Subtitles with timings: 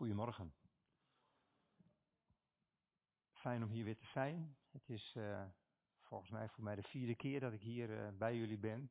[0.00, 0.54] Goedemorgen.
[3.32, 4.56] Fijn om hier weer te zijn.
[4.70, 5.42] Het is uh,
[6.00, 8.90] volgens mij voor mij de vierde keer dat ik hier uh, bij jullie ben.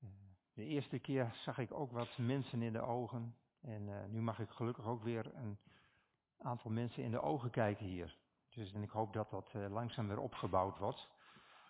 [0.00, 0.10] Uh,
[0.52, 3.36] de eerste keer zag ik ook wat mensen in de ogen.
[3.60, 5.58] En nu mag ik gelukkig ook weer een
[6.38, 8.18] aantal mensen in de ogen kijken hier.
[8.48, 11.08] Dus en ik hoop dat dat langzaam weer opgebouwd wordt.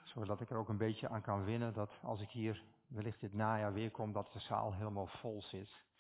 [0.05, 3.33] Zodat ik er ook een beetje aan kan winnen dat als ik hier wellicht dit
[3.33, 5.91] najaar weer kom, dat de zaal helemaal vol zit.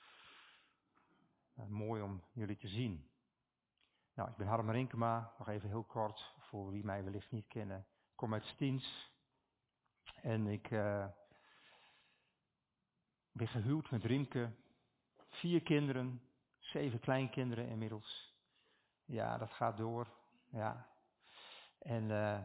[1.54, 3.10] Uh, mooi om jullie te zien.
[4.14, 7.78] Nou, ik ben Harm Rinkema, nog even heel kort voor wie mij wellicht niet kennen.
[7.78, 9.10] Ik kom uit Stiens
[10.14, 11.06] en ik uh,
[13.32, 14.50] ben gehuwd met Riemke.
[15.28, 16.22] Vier kinderen,
[16.58, 18.34] zeven kleinkinderen inmiddels.
[19.04, 20.08] Ja, dat gaat door.
[20.50, 20.88] Ja.
[21.78, 22.40] En uh,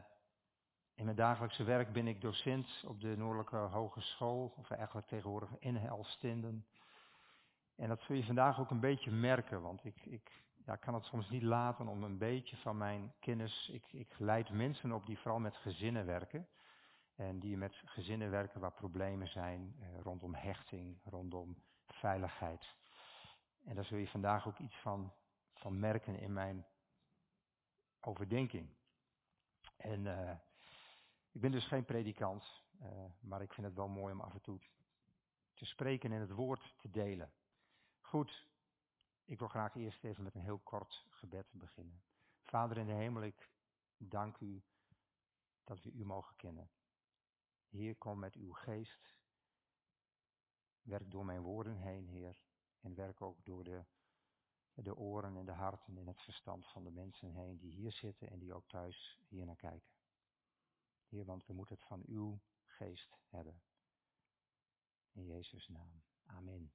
[0.93, 5.75] in mijn dagelijkse werk ben ik docent op de Noordelijke Hogeschool, of eigenlijk tegenwoordig in
[5.75, 6.67] Helstinden.
[7.77, 11.05] En dat zul je vandaag ook een beetje merken, want ik, ik ja, kan het
[11.05, 13.69] soms niet laten om een beetje van mijn kennis.
[13.69, 16.47] Ik, ik leid mensen op die vooral met gezinnen werken.
[17.15, 22.75] En die met gezinnen werken waar problemen zijn eh, rondom hechting, rondom veiligheid.
[23.65, 25.13] En daar zul je vandaag ook iets van,
[25.53, 26.65] van merken in mijn
[28.01, 28.69] overdenking.
[29.77, 30.31] En uh,
[31.31, 32.87] ik ben dus geen predikant, uh,
[33.19, 34.59] maar ik vind het wel mooi om af en toe
[35.53, 37.31] te spreken en het woord te delen.
[38.07, 38.47] Goed,
[39.25, 42.03] ik wil graag eerst even met een heel kort gebed beginnen.
[42.43, 43.51] Vader in de hemel, ik
[43.97, 44.63] dank u
[45.63, 46.69] dat we u mogen kennen.
[47.69, 49.15] Heer, kom met uw geest.
[50.81, 52.41] Werk door mijn woorden heen, Heer.
[52.79, 53.85] En werk ook door de,
[54.73, 58.29] de oren en de harten en het verstand van de mensen heen die hier zitten
[58.29, 59.91] en die ook thuis hier naar kijken.
[61.07, 63.61] Heer, want we moeten het van uw geest hebben.
[65.11, 66.03] In Jezus' naam.
[66.25, 66.71] Amen.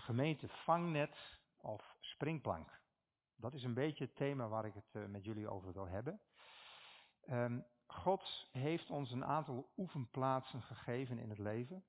[0.00, 2.80] De gemeente vangnet of springplank.
[3.36, 6.20] Dat is een beetje het thema waar ik het eh, met jullie over wil hebben.
[7.28, 11.84] Um, God heeft ons een aantal oefenplaatsen gegeven in het leven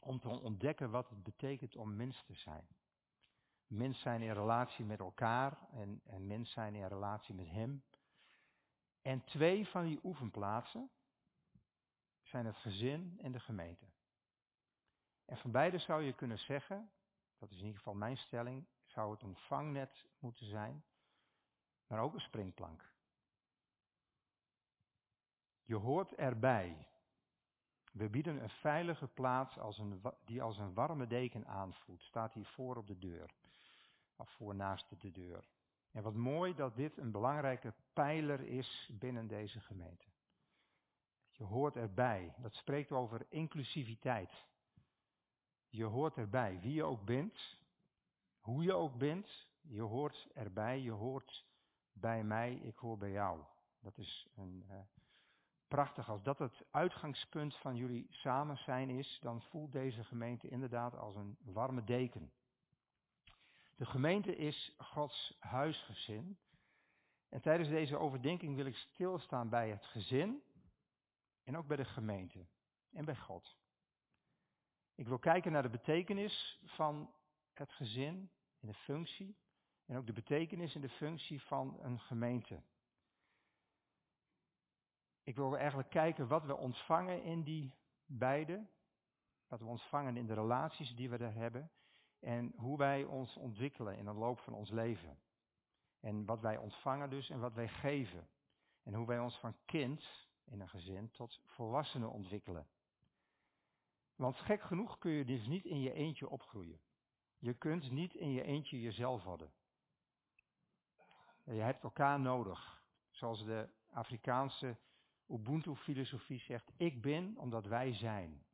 [0.00, 2.66] om te ontdekken wat het betekent om mens te zijn.
[3.66, 7.84] Mens zijn in relatie met elkaar en, en mens zijn in relatie met Hem.
[9.02, 10.90] En twee van die oefenplaatsen
[12.22, 13.86] zijn het gezin en de gemeente.
[15.24, 16.90] En van beide zou je kunnen zeggen,
[17.38, 20.84] dat is in ieder geval mijn stelling, zou het een vangnet moeten zijn,
[21.86, 22.92] maar ook een springplank.
[25.64, 26.86] Je hoort erbij.
[27.92, 32.02] We bieden een veilige plaats als een, die als een warme deken aanvoelt.
[32.02, 33.30] Staat hier voor op de deur.
[34.16, 35.48] Of voor naast de deur.
[35.90, 40.06] En wat mooi dat dit een belangrijke pijler is binnen deze gemeente.
[41.30, 42.34] Je hoort erbij.
[42.36, 44.46] Dat spreekt over inclusiviteit.
[45.68, 47.58] Je hoort erbij, wie je ook bent,
[48.40, 51.46] hoe je ook bent, je hoort erbij, je hoort
[51.92, 53.44] bij mij, ik hoor bij jou.
[53.80, 54.80] Dat is een, uh,
[55.68, 56.08] prachtig.
[56.08, 61.14] Als dat het uitgangspunt van jullie samen zijn is, dan voelt deze gemeente inderdaad als
[61.14, 62.32] een warme deken.
[63.76, 66.38] De gemeente is Gods huisgezin.
[67.28, 70.42] En tijdens deze overdenking wil ik stilstaan bij het gezin
[71.44, 72.46] en ook bij de gemeente
[72.92, 73.57] en bij God.
[74.98, 77.14] Ik wil kijken naar de betekenis van
[77.52, 79.36] het gezin en de functie
[79.86, 82.62] en ook de betekenis en de functie van een gemeente.
[85.22, 87.74] Ik wil eigenlijk kijken wat we ontvangen in die
[88.06, 88.66] beide,
[89.46, 91.70] wat we ontvangen in de relaties die we daar hebben
[92.18, 95.18] en hoe wij ons ontwikkelen in de loop van ons leven.
[96.00, 98.28] En wat wij ontvangen dus en wat wij geven.
[98.82, 102.66] En hoe wij ons van kind in een gezin tot volwassenen ontwikkelen.
[104.18, 106.80] Want gek genoeg kun je dus niet in je eentje opgroeien.
[107.38, 109.52] Je kunt niet in je eentje jezelf worden.
[111.44, 112.82] Je hebt elkaar nodig.
[113.10, 114.76] Zoals de Afrikaanse
[115.28, 118.46] Ubuntu-filosofie zegt, ik ben omdat wij zijn.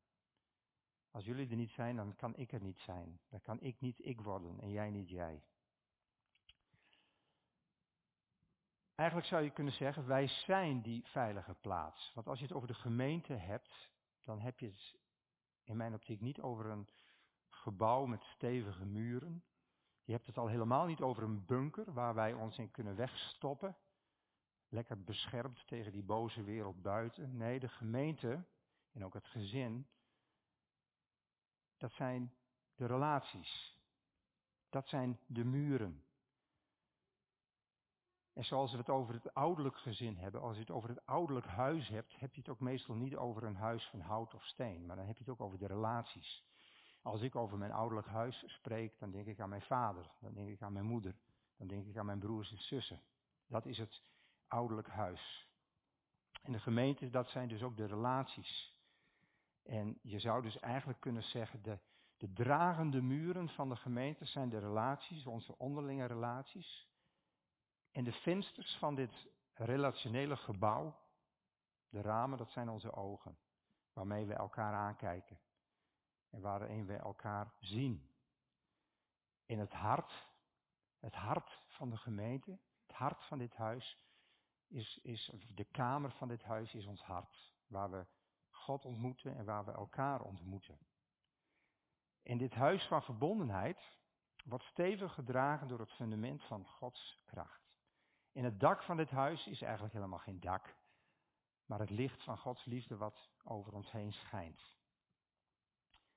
[1.10, 3.20] Als jullie er niet zijn, dan kan ik er niet zijn.
[3.28, 5.44] Dan kan ik niet ik worden en jij niet jij.
[8.94, 12.12] Eigenlijk zou je kunnen zeggen, wij zijn die veilige plaats.
[12.14, 13.90] Want als je het over de gemeente hebt,
[14.24, 14.72] dan heb je
[15.64, 16.88] in mijn optiek niet over een
[17.48, 19.44] gebouw met stevige muren.
[20.04, 23.76] Je hebt het al helemaal niet over een bunker waar wij ons in kunnen wegstoppen.
[24.68, 27.36] Lekker beschermd tegen die boze wereld buiten.
[27.36, 28.44] Nee, de gemeente
[28.92, 29.86] en ook het gezin,
[31.76, 32.34] dat zijn
[32.74, 33.78] de relaties.
[34.68, 36.03] Dat zijn de muren.
[38.34, 41.46] En zoals we het over het ouderlijk gezin hebben, als je het over het ouderlijk
[41.46, 44.86] huis hebt, heb je het ook meestal niet over een huis van hout of steen,
[44.86, 46.44] maar dan heb je het ook over de relaties.
[47.02, 50.48] Als ik over mijn ouderlijk huis spreek, dan denk ik aan mijn vader, dan denk
[50.48, 51.16] ik aan mijn moeder,
[51.56, 53.00] dan denk ik aan mijn broers en zussen.
[53.46, 54.02] Dat is het
[54.48, 55.48] ouderlijk huis.
[56.42, 58.74] En de gemeente, dat zijn dus ook de relaties.
[59.62, 61.78] En je zou dus eigenlijk kunnen zeggen, de,
[62.16, 66.92] de dragende muren van de gemeente zijn de relaties, onze onderlinge relaties.
[67.94, 70.98] En de vensters van dit relationele gebouw,
[71.88, 73.38] de ramen, dat zijn onze ogen,
[73.92, 75.40] waarmee we elkaar aankijken
[76.30, 78.10] en waarin we elkaar zien.
[79.46, 80.28] In het hart,
[80.98, 83.98] het hart van de gemeente, het hart van dit huis,
[84.68, 88.06] is, is de kamer van dit huis is ons hart, waar we
[88.50, 90.78] God ontmoeten en waar we elkaar ontmoeten.
[92.22, 93.96] En dit huis van verbondenheid
[94.44, 97.63] wordt stevig gedragen door het fundament van Gods kracht.
[98.34, 100.76] In het dak van dit huis is eigenlijk helemaal geen dak,
[101.66, 104.76] maar het licht van Gods liefde wat over ons heen schijnt.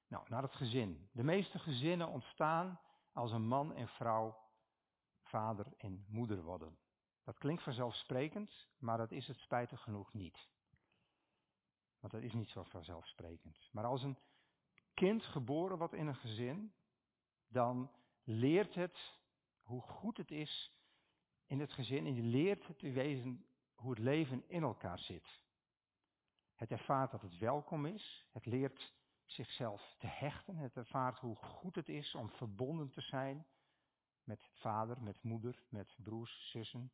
[0.08, 1.10] Nou, naar het gezin.
[1.12, 2.80] De meeste gezinnen ontstaan
[3.14, 4.38] als een man en vrouw
[5.22, 6.78] vader en moeder worden.
[7.24, 10.50] Dat klinkt vanzelfsprekend, maar dat is het spijtig genoeg niet.
[12.00, 13.70] Want dat is niet zo vanzelfsprekend.
[13.72, 14.18] Maar als een
[14.94, 16.74] kind geboren wordt in een gezin,
[17.48, 17.92] dan
[18.24, 19.20] leert het
[19.62, 20.77] hoe goed het is
[21.48, 23.46] in het gezin en je leert het te wezen
[23.76, 25.42] hoe het leven in elkaar zit.
[26.56, 28.94] Het ervaart dat het welkom is, het leert
[29.26, 33.46] zichzelf te hechten, het ervaart hoe goed het is om verbonden te zijn
[34.24, 36.92] met vader, met moeder, met broers, zussen.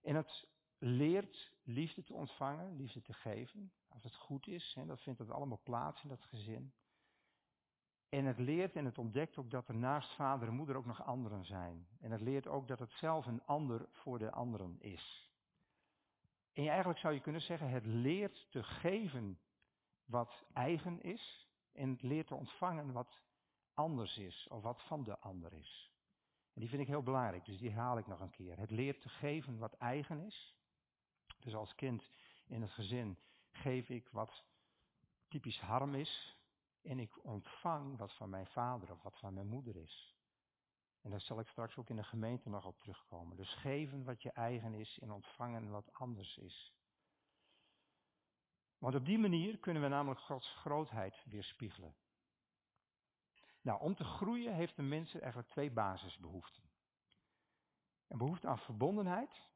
[0.00, 0.46] En het
[0.78, 4.74] leert liefde te ontvangen, liefde te geven, als het goed is.
[4.74, 6.72] Hè, dat vindt het allemaal plaats in dat gezin.
[8.08, 11.04] En het leert en het ontdekt ook dat er naast vader en moeder ook nog
[11.04, 11.86] anderen zijn.
[12.00, 15.30] En het leert ook dat het zelf een ander voor de anderen is.
[16.52, 19.38] En eigenlijk zou je kunnen zeggen, het leert te geven
[20.04, 21.48] wat eigen is.
[21.72, 23.20] En het leert te ontvangen wat
[23.74, 25.90] anders is, of wat van de ander is.
[26.54, 28.58] En die vind ik heel belangrijk, dus die haal ik nog een keer.
[28.58, 30.56] Het leert te geven wat eigen is.
[31.40, 32.10] Dus als kind
[32.46, 33.18] in het gezin
[33.50, 34.44] geef ik wat
[35.28, 36.35] typisch harm is.
[36.86, 40.16] En ik ontvang wat van mijn vader of wat van mijn moeder is.
[41.00, 43.36] En daar zal ik straks ook in de gemeente nog op terugkomen.
[43.36, 46.74] Dus geven wat je eigen is en ontvangen wat anders is.
[48.78, 51.96] Want op die manier kunnen we namelijk Gods grootheid weerspiegelen.
[53.60, 56.62] Nou, om te groeien heeft een mens eigenlijk twee basisbehoeften.
[58.08, 59.48] Een behoefte aan verbondenheid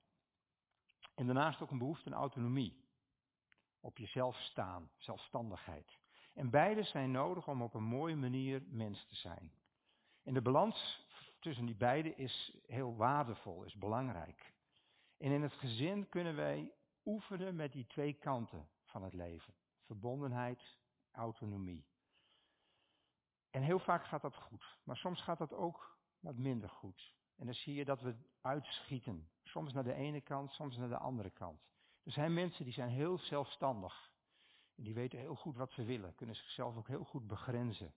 [1.15, 2.89] en daarnaast ook een behoefte aan autonomie.
[3.81, 6.00] Op jezelf staan, zelfstandigheid.
[6.33, 9.53] En beide zijn nodig om op een mooie manier mens te zijn.
[10.23, 11.07] En de balans
[11.39, 14.55] tussen die beide is heel waardevol, is belangrijk.
[15.19, 16.73] En in het gezin kunnen wij
[17.05, 19.55] oefenen met die twee kanten van het leven.
[19.85, 20.77] Verbondenheid,
[21.13, 21.87] autonomie.
[23.51, 27.15] En heel vaak gaat dat goed, maar soms gaat dat ook wat minder goed.
[27.37, 29.31] En dan zie je dat we uitschieten.
[29.43, 31.61] Soms naar de ene kant, soms naar de andere kant.
[32.03, 34.10] Er zijn mensen die zijn heel zelfstandig.
[34.83, 37.95] Die weten heel goed wat ze willen, kunnen zichzelf ook heel goed begrenzen.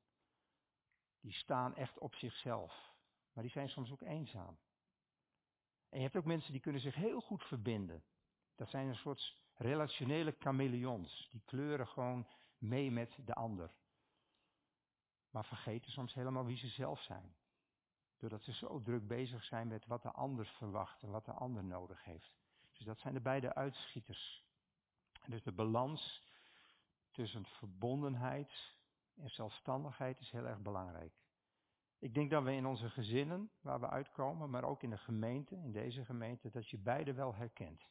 [1.20, 2.94] Die staan echt op zichzelf.
[3.34, 4.58] Maar die zijn soms ook eenzaam.
[5.90, 8.04] En je hebt ook mensen die kunnen zich heel goed verbinden.
[8.56, 11.28] Dat zijn een soort relationele chameleons.
[11.32, 12.28] Die kleuren gewoon
[12.58, 13.72] mee met de ander.
[15.30, 17.36] Maar vergeten soms helemaal wie ze zelf zijn.
[18.18, 21.64] Doordat ze zo druk bezig zijn met wat de ander verwacht en wat de ander
[21.64, 22.34] nodig heeft.
[22.72, 24.44] Dus dat zijn de beide uitschieters.
[25.26, 26.32] Dus de balans
[27.14, 28.76] tussen verbondenheid
[29.16, 31.22] en zelfstandigheid is heel erg belangrijk.
[32.00, 35.56] Ik denk dat we in onze gezinnen, waar we uitkomen, maar ook in de gemeente,
[35.56, 37.88] in deze gemeente, dat je beide wel herkent.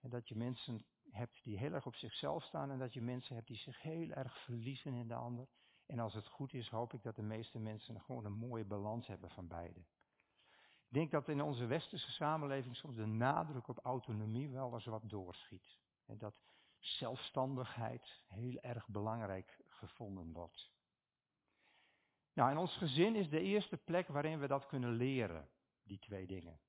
[0.00, 3.34] En dat je mensen hebt die heel erg op zichzelf staan en dat je mensen
[3.34, 5.48] hebt die zich heel erg verliezen in de ander.
[5.86, 9.06] En als het goed is, hoop ik dat de meeste mensen gewoon een mooie balans
[9.06, 9.80] hebben van beide.
[10.88, 15.08] Ik denk dat in onze westerse samenleving soms de nadruk op autonomie wel eens wat
[15.08, 15.78] doorschiet.
[16.06, 16.34] En dat
[16.86, 20.74] zelfstandigheid heel erg belangrijk gevonden wordt.
[22.32, 25.48] Nou, en ons gezin is de eerste plek waarin we dat kunnen leren,
[25.82, 26.60] die twee dingen.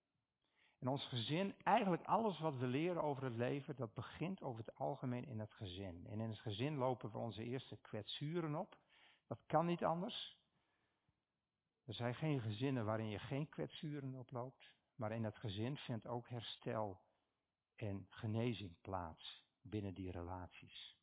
[0.80, 4.76] En ons gezin, eigenlijk alles wat we leren over het leven, dat begint over het
[4.76, 6.06] algemeen in het gezin.
[6.08, 8.78] En in het gezin lopen we onze eerste kwetsuren op.
[9.28, 10.38] Dat kan niet anders.
[11.86, 16.30] Er zijn geen gezinnen waarin je geen kwetsuren oploopt, maar in het gezin vindt ook
[16.30, 17.02] herstel
[17.76, 20.98] en genezing plaats binnen die relaties.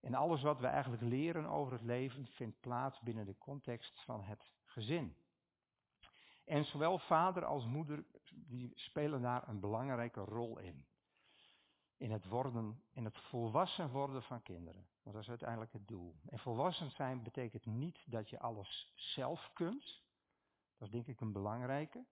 [0.00, 4.22] En alles wat we eigenlijk leren over het leven vindt plaats binnen de context van
[4.22, 5.16] het gezin.
[6.44, 10.86] En zowel vader als moeder die spelen daar een belangrijke rol in.
[11.96, 14.88] in het worden, in het volwassen worden van kinderen.
[15.02, 16.16] Want dat is uiteindelijk het doel.
[16.26, 20.02] En volwassen zijn betekent niet dat je alles zelf kunt.
[20.76, 22.04] Dat is denk ik een belangrijke.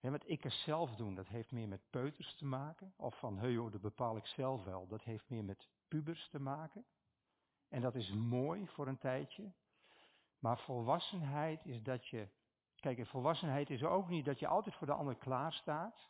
[0.00, 2.92] Ja, wat ik er zelf doen, dat heeft meer met peuters te maken.
[2.96, 4.86] Of van, hey joh, dat bepaal ik zelf wel.
[4.86, 6.84] Dat heeft meer met pubers te maken.
[7.68, 9.52] En dat is mooi voor een tijdje.
[10.38, 12.28] Maar volwassenheid is dat je.
[12.74, 16.08] Kijk, volwassenheid is ook niet dat je altijd voor de ander klaar staat.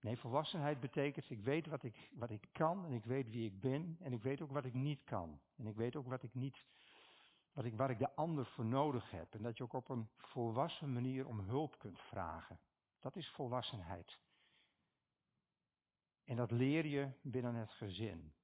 [0.00, 3.60] Nee, volwassenheid betekent, ik weet wat ik, wat ik kan en ik weet wie ik
[3.60, 5.40] ben en ik weet ook wat ik niet kan.
[5.56, 6.64] En ik weet ook wat ik niet,
[7.56, 9.34] wat ik, waar ik de ander voor nodig heb.
[9.34, 12.58] En dat je ook op een volwassen manier om hulp kunt vragen.
[13.00, 14.18] Dat is volwassenheid.
[16.24, 18.34] En dat leer je binnen het gezin.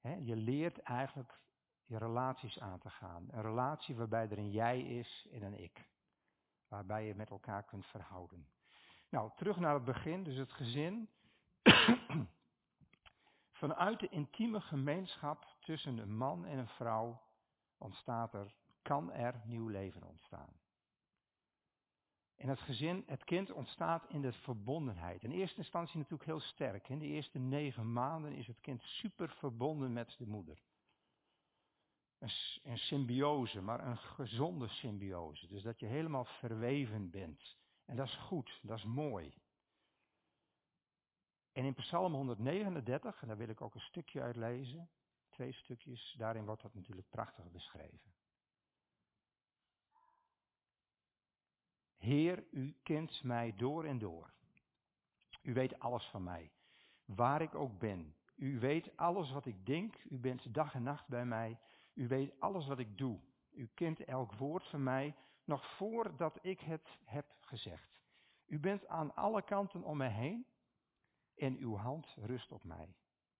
[0.00, 1.40] je leert eigenlijk
[1.84, 3.28] je relaties aan te gaan.
[3.30, 5.88] Een relatie waarbij er een jij is en een ik.
[6.68, 8.48] Waarbij je met elkaar kunt verhouden.
[9.08, 11.08] Nou, terug naar het begin, dus het gezin.
[13.60, 17.26] Vanuit de intieme gemeenschap tussen een man en een vrouw
[17.78, 20.60] ontstaat er, kan er nieuw leven ontstaan.
[22.36, 25.24] En het gezin, het kind ontstaat in de verbondenheid.
[25.24, 26.88] In eerste instantie natuurlijk heel sterk.
[26.88, 30.62] In de eerste negen maanden is het kind super verbonden met de moeder.
[32.18, 32.30] Een,
[32.62, 35.46] een symbiose, maar een gezonde symbiose.
[35.46, 37.56] Dus dat je helemaal verweven bent.
[37.84, 39.34] En dat is goed, dat is mooi.
[41.52, 44.90] En in Psalm 139, en daar wil ik ook een stukje uit lezen,
[45.38, 48.12] twee stukjes, daarin wordt dat natuurlijk prachtig beschreven.
[51.96, 54.32] Heer, u kent mij door en door.
[55.42, 56.52] U weet alles van mij,
[57.04, 58.16] waar ik ook ben.
[58.36, 61.58] U weet alles wat ik denk, u bent dag en nacht bij mij.
[61.94, 63.20] U weet alles wat ik doe.
[63.50, 68.00] U kent elk woord van mij, nog voordat ik het heb gezegd.
[68.46, 70.46] U bent aan alle kanten om mij heen
[71.36, 72.96] en uw hand rust op mij.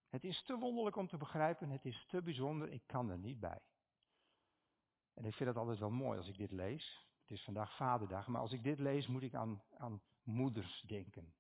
[0.09, 3.41] Het is te wonderlijk om te begrijpen, het is te bijzonder, ik kan er niet
[3.41, 3.61] bij.
[5.15, 7.07] En ik vind het altijd wel mooi als ik dit lees.
[7.21, 11.35] Het is vandaag Vaderdag, maar als ik dit lees moet ik aan, aan moeders denken.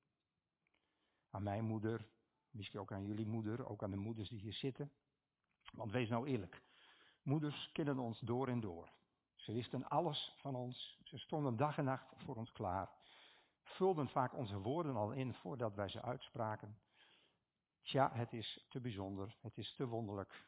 [1.31, 2.09] Aan mijn moeder,
[2.51, 4.93] misschien ook aan jullie moeder, ook aan de moeders die hier zitten.
[5.73, 6.63] Want wees nou eerlijk,
[7.23, 8.93] moeders kennen ons door en door.
[9.35, 10.99] Ze wisten alles van ons.
[11.05, 12.91] Ze stonden dag en nacht voor ons klaar.
[13.63, 16.79] Vulden vaak onze woorden al in voordat wij ze uitspraken.
[17.88, 19.37] Tja, het is te bijzonder.
[19.40, 20.47] Het is te wonderlijk.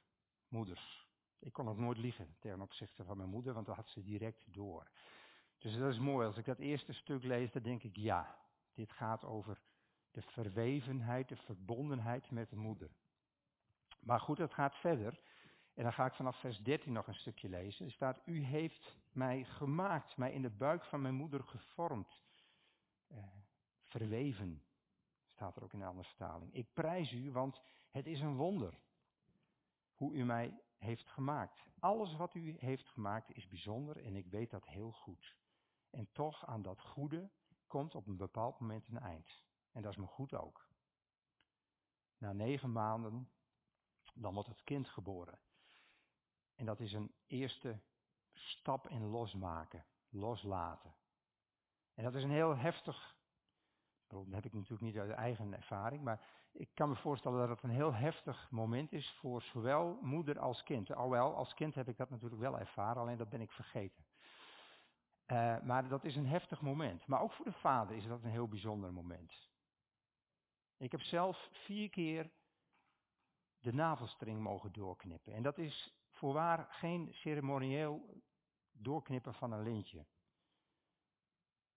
[0.49, 1.09] Moeders.
[1.39, 4.45] Ik kon ook nooit liegen ten opzichte van mijn moeder, want dat had ze direct
[4.47, 4.91] door.
[5.59, 6.27] Dus dat is mooi.
[6.27, 8.37] Als ik dat eerste stuk lees, dan denk ik, ja,
[8.75, 9.61] dit gaat over
[10.11, 12.91] de verwevenheid, de verbondenheid met de moeder.
[14.01, 15.21] Maar goed, het gaat verder.
[15.75, 17.87] En dan ga ik vanaf vers 13 nog een stukje lezen.
[17.87, 22.21] Er staat, u heeft mij gemaakt, mij in de buik van mijn moeder gevormd.
[23.13, 23.19] Uh,
[23.85, 24.63] verweven,
[25.41, 26.55] staat er ook in een andere vertaling.
[26.55, 28.81] Ik prijs u, want het is een wonder
[29.95, 31.65] hoe u mij heeft gemaakt.
[31.79, 35.37] Alles wat u heeft gemaakt is bijzonder en ik weet dat heel goed.
[35.91, 37.31] En toch aan dat goede
[37.67, 39.45] komt op een bepaald moment een eind.
[39.73, 40.69] En dat is me goed ook.
[42.19, 43.31] Na negen maanden,
[44.15, 45.39] dan wordt het kind geboren.
[46.55, 47.81] En dat is een eerste
[48.33, 50.95] stap in losmaken, loslaten.
[51.95, 53.17] En dat is een heel heftig,
[54.11, 56.21] dat heb ik natuurlijk niet uit eigen ervaring, maar
[56.53, 60.63] ik kan me voorstellen dat het een heel heftig moment is voor zowel moeder als
[60.63, 60.93] kind.
[60.95, 64.05] Alhoewel, als kind heb ik dat natuurlijk wel ervaren, alleen dat ben ik vergeten.
[65.27, 67.07] Uh, maar dat is een heftig moment.
[67.07, 69.49] Maar ook voor de vader is dat een heel bijzonder moment.
[70.77, 72.31] Ik heb zelf vier keer
[73.59, 75.33] de navelstring mogen doorknippen.
[75.33, 78.23] En dat is voorwaar geen ceremonieel
[78.73, 80.07] doorknippen van een lintje.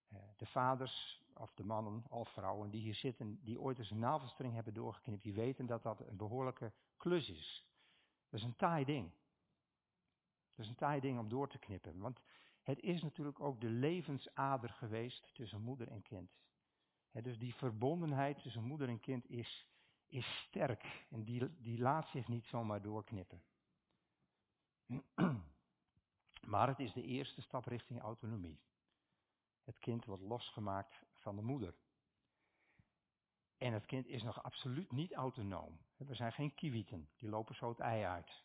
[0.08, 4.00] Eh, de vaders of de mannen of vrouwen die hier zitten, die ooit eens een
[4.00, 7.68] navelstring hebben doorgeknipt, die weten dat dat een behoorlijke klus is.
[8.30, 9.12] Dat is een taai ding.
[10.56, 12.00] Dat is een taai ding om door te knippen.
[12.00, 12.20] Want
[12.62, 16.32] het is natuurlijk ook de levensader geweest tussen moeder en kind.
[17.12, 19.68] dus die verbondenheid tussen moeder en kind is,
[20.08, 21.06] is sterk.
[21.10, 23.44] En die, die laat zich niet zomaar doorknippen.
[26.46, 28.60] Maar het is de eerste stap richting autonomie.
[29.64, 31.76] Het kind wordt losgemaakt van de moeder.
[33.58, 35.80] En het kind is nog absoluut niet autonoom.
[35.98, 38.44] We zijn geen kiewieten, die lopen zo het ei uit.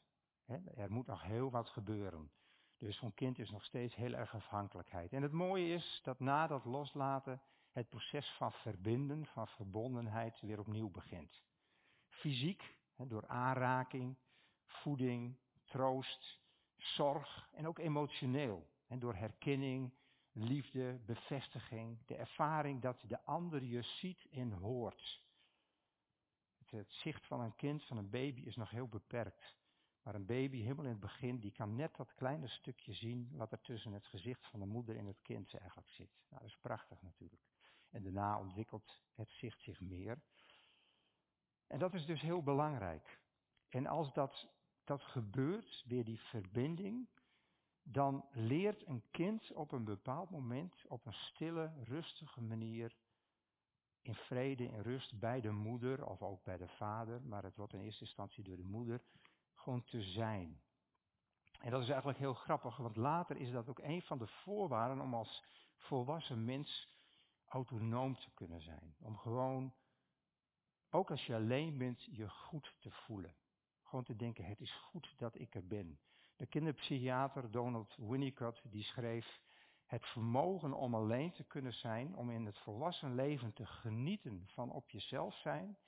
[0.75, 2.30] Er moet nog heel wat gebeuren.
[2.78, 5.12] Dus zo'n kind is nog steeds heel erg afhankelijkheid.
[5.12, 7.42] En het mooie is dat na dat loslaten
[7.73, 11.42] het proces van verbinden, van verbondenheid weer opnieuw begint.
[12.08, 14.16] Fysiek, door aanraking,
[14.66, 16.40] voeding, troost,
[16.76, 18.66] zorg en ook emotioneel.
[18.88, 19.92] Door herkenning,
[20.38, 25.23] liefde, bevestiging, de ervaring dat de ander je ziet en hoort.
[26.64, 29.57] Het, zicht van een kind, van een baby is nog heel beperkt.
[30.02, 33.52] Maar een baby, helemaal in het begin, die kan net dat kleine stukje zien wat
[33.52, 36.11] er tussen het gezicht van de moeder en het kind eigenlijk zit.
[36.28, 37.42] Nou, dat is prachtig natuurlijk.
[37.90, 40.23] En daarna ontwikkelt het zicht zich meer.
[41.66, 43.21] En dat is dus heel belangrijk.
[43.68, 44.49] En als dat,
[44.85, 47.09] dat gebeurt, weer die verbinding,
[47.90, 52.97] dan leert een kind op een bepaald moment op een stille, rustige manier
[54.02, 57.73] in vrede en rust bij de moeder of ook bij de vader, maar het wordt
[57.73, 59.02] in eerste instantie door de moeder,
[59.54, 60.61] gewoon te zijn.
[61.61, 65.00] En dat is eigenlijk heel grappig, want later is dat ook een van de voorwaarden
[65.00, 65.45] om als
[65.76, 66.88] volwassen mens
[67.45, 68.95] autonoom te kunnen zijn.
[68.99, 69.75] Om gewoon,
[70.90, 73.37] ook als je alleen bent, je goed te voelen.
[73.83, 75.99] Gewoon te denken, het is goed dat ik er ben.
[76.38, 79.40] De kinderpsychiater Donald Winnicott die schreef,
[79.87, 84.71] het vermogen om alleen te kunnen zijn, om in het volwassen leven te genieten van
[84.71, 85.78] op jezelf zijn,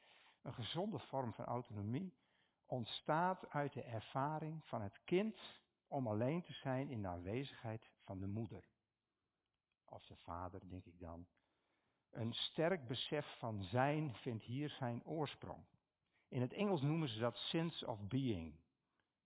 [0.43, 2.15] een gezonde vorm van autonomie,
[2.67, 8.19] ontstaat uit de ervaring van het kind om alleen te zijn in de aanwezigheid van
[8.19, 8.65] de moeder.
[9.85, 11.27] Of de vader, denk ik dan.
[12.11, 15.65] Een sterk besef van zijn vindt hier zijn oorsprong.
[16.29, 18.55] In het Engels noemen ze dat sense of being.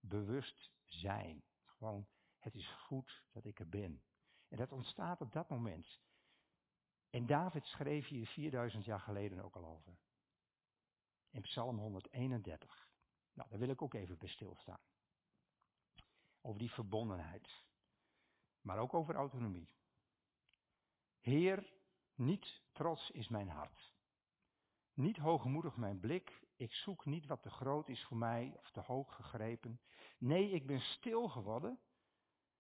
[0.00, 1.44] Bewust zijn.
[1.64, 4.02] Gewoon, het is goed dat ik er ben.
[4.48, 6.00] En dat ontstaat op dat moment.
[7.10, 9.98] En David schreef hier 4000 jaar geleden ook al over.
[11.30, 12.90] In Psalm 131.
[13.32, 14.80] Nou, daar wil ik ook even bij stilstaan.
[16.40, 17.64] Over die verbondenheid.
[18.60, 19.68] Maar ook over autonomie.
[21.20, 21.72] Heer,
[22.14, 23.92] niet trots is mijn hart.
[24.92, 26.43] Niet hoogmoedig mijn blik.
[26.56, 29.80] Ik zoek niet wat te groot is voor mij of te hoog gegrepen.
[30.18, 31.78] Nee, ik ben stil geworden.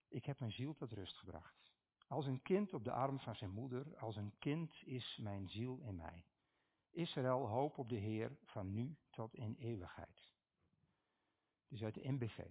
[0.08, 1.72] Ik heb mijn ziel tot rust gebracht.
[2.06, 5.78] Als een kind op de arm van zijn moeder, als een kind is mijn ziel
[5.78, 6.24] in mij.
[6.90, 10.32] Israël, hoop op de Heer van nu tot in eeuwigheid.
[11.68, 12.50] Dus uit de MBV.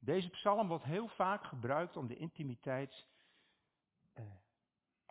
[0.00, 3.06] Deze psalm wordt heel vaak gebruikt om de intimiteit,
[4.12, 4.24] eh,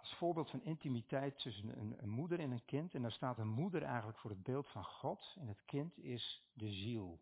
[0.10, 2.94] als voorbeeld van intimiteit tussen een, een, moeder en een kind.
[2.94, 6.44] En daar staat een moeder eigenlijk voor het beeld van God en het kind is
[6.54, 7.20] de ziel.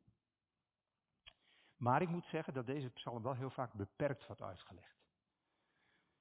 [1.75, 5.05] Maar ik moet zeggen dat deze psalm wel heel vaak beperkt wordt uitgelegd.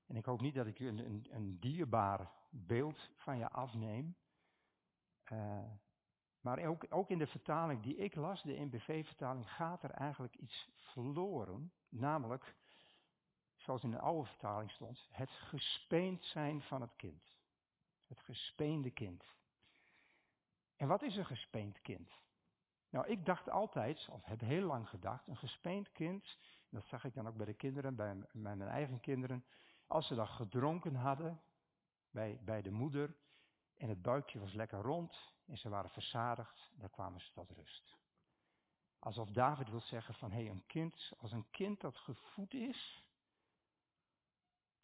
[0.07, 4.17] En ik hoop niet dat ik een, een, een dierbaar beeld van je afneem.
[5.33, 5.71] Uh,
[6.41, 10.71] maar ook, ook in de vertaling die ik las, de NBV-vertaling, gaat er eigenlijk iets
[10.77, 11.73] verloren.
[11.89, 12.57] Namelijk,
[13.67, 17.35] zoals in de oude vertaling stond, het gespeend zijn van het kind.
[18.07, 19.25] Het gespeende kind.
[20.77, 22.11] En wat is een gespeend kind?
[22.91, 26.39] Nou, ik dacht altijd, of heb heel lang gedacht, een gespeend kind,
[26.71, 29.45] dat zag ik dan ook bij de kinderen, bij mijn eigen kinderen,
[29.87, 31.41] als ze dan gedronken hadden
[32.11, 33.17] bij, bij de moeder
[33.75, 37.97] en het buikje was lekker rond en ze waren verzadigd, dan kwamen ze tot rust.
[38.99, 43.06] Alsof David wil zeggen van hé, hey, een kind, als een kind dat gevoed is,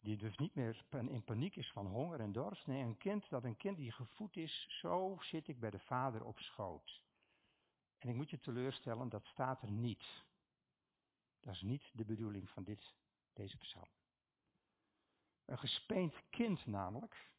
[0.03, 2.67] die dus niet meer in paniek is van honger en dorst.
[2.67, 6.23] Nee, een kind dat een kind die gevoed is, zo zit ik bij de vader
[6.23, 7.01] op schoot.
[7.97, 10.23] En ik moet je teleurstellen, dat staat er niet.
[11.39, 12.95] Dat is niet de bedoeling van dit,
[13.33, 13.87] deze psalm.
[15.45, 17.31] Een gespeend kind namelijk.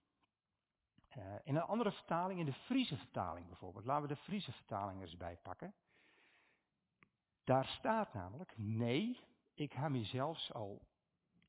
[1.17, 5.01] Uh, in een andere vertaling, in de Friese vertaling bijvoorbeeld, laten we de Friese vertaling
[5.01, 5.75] eens bijpakken.
[7.45, 9.21] Daar staat namelijk, nee,
[9.55, 10.83] ik ga mezelf al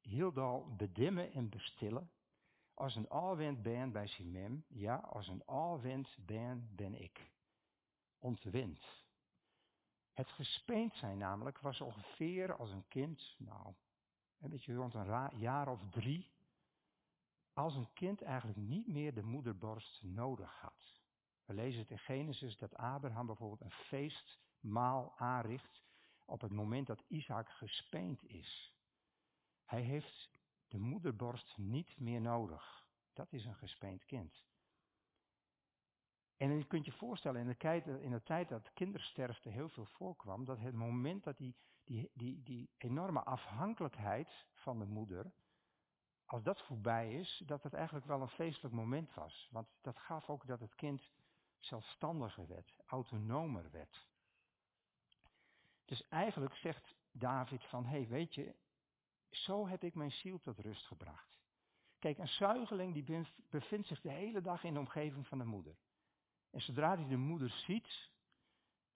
[0.05, 2.11] heel dal bedimmen en bestillen.
[2.73, 7.31] Als een alwend ben bij Simem, ja, als een alwend ben, ben ik.
[8.19, 9.03] Ontwind.
[10.13, 13.73] Het gespeend zijn namelijk was ongeveer als een kind, nou,
[14.39, 16.31] een beetje rond een jaar of drie,
[17.53, 21.01] als een kind eigenlijk niet meer de moederborst nodig had.
[21.45, 25.83] We lezen het in Genesis dat Abraham bijvoorbeeld een feestmaal aanricht
[26.25, 28.74] op het moment dat Isaac gespeend is.
[29.65, 30.29] Hij heeft
[30.67, 32.87] de moederborst niet meer nodig.
[33.13, 34.43] Dat is een gespeend kind.
[36.37, 39.85] En je kunt je voorstellen, in de, tijd, in de tijd dat kindersterfte heel veel
[39.85, 45.33] voorkwam, dat het moment dat die, die, die, die enorme afhankelijkheid van de moeder,
[46.25, 49.47] als dat voorbij is, dat het eigenlijk wel een feestelijk moment was.
[49.51, 51.09] Want dat gaf ook dat het kind
[51.59, 54.07] zelfstandiger werd, autonomer werd.
[55.85, 58.55] Dus eigenlijk zegt David van, hé hey, weet je,
[59.35, 61.39] zo heb ik mijn ziel tot rust gebracht.
[61.99, 65.77] Kijk, een zuigeling die bevindt zich de hele dag in de omgeving van de moeder.
[66.51, 68.09] En zodra hij de moeder ziet,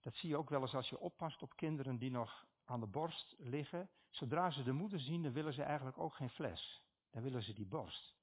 [0.00, 2.86] dat zie je ook wel eens als je oppast op kinderen die nog aan de
[2.86, 3.90] borst liggen.
[4.10, 6.82] Zodra ze de moeder zien, dan willen ze eigenlijk ook geen fles.
[7.10, 8.14] Dan willen ze die borst.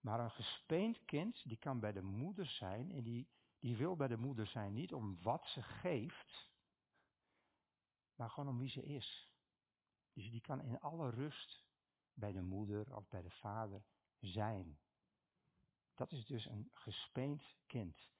[0.00, 4.08] Maar een gespeend kind, die kan bij de moeder zijn en die, die wil bij
[4.08, 6.50] de moeder zijn niet om wat ze geeft,
[8.14, 9.28] maar gewoon om wie ze is.
[10.16, 11.64] Dus die kan in alle rust
[12.14, 13.84] bij de moeder of bij de vader
[14.18, 14.78] zijn.
[15.94, 18.10] Dat is dus een gespeend kind.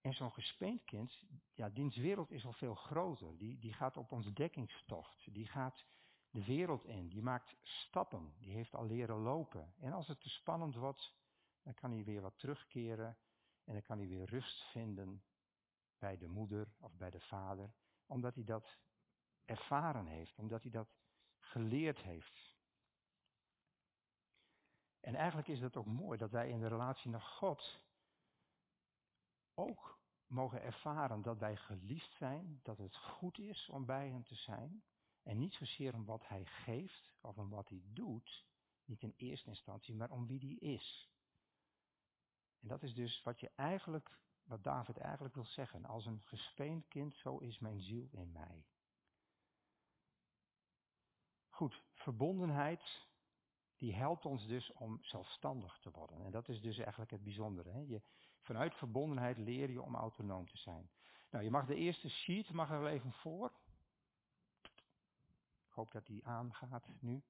[0.00, 3.36] En zo'n gespeend kind, ja, diens wereld is al veel groter.
[3.36, 5.34] Die, die gaat op ontdekkingstocht.
[5.34, 5.84] Die gaat
[6.30, 7.08] de wereld in.
[7.08, 8.34] Die maakt stappen.
[8.38, 9.74] Die heeft al leren lopen.
[9.78, 11.14] En als het te spannend wordt,
[11.62, 13.18] dan kan hij weer wat terugkeren.
[13.64, 15.22] En dan kan hij weer rust vinden
[15.98, 17.74] bij de moeder of bij de vader.
[18.06, 18.78] Omdat hij dat
[19.44, 20.38] ervaren heeft.
[20.38, 20.99] Omdat hij dat
[21.50, 22.58] geleerd heeft.
[25.00, 27.80] En eigenlijk is het ook mooi dat wij in de relatie naar God
[29.54, 34.34] ook mogen ervaren dat wij geliefd zijn, dat het goed is om bij Hem te
[34.34, 34.82] zijn.
[35.22, 38.46] En niet zozeer om wat Hij geeft of om wat Hij doet,
[38.84, 41.10] niet in eerste instantie, maar om wie Hij is.
[42.60, 45.84] En dat is dus wat je eigenlijk, wat David eigenlijk wil zeggen.
[45.84, 48.64] Als een gespeend kind, zo is mijn ziel in mij.
[51.60, 53.06] Goed, verbondenheid
[53.76, 56.24] die helpt ons dus om zelfstandig te worden.
[56.24, 57.70] En dat is dus eigenlijk het bijzondere.
[57.70, 57.80] Hè?
[57.80, 58.02] Je,
[58.40, 60.90] vanuit verbondenheid leer je om autonoom te zijn.
[61.30, 63.52] Nou, je mag de eerste sheet, mag er wel even voor.
[65.66, 67.22] Ik hoop dat die aangaat nu.